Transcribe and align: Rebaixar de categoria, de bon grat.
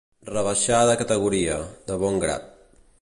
Rebaixar 0.29 0.79
de 0.91 0.95
categoria, 1.01 1.59
de 1.91 1.99
bon 2.05 2.19
grat. 2.25 2.51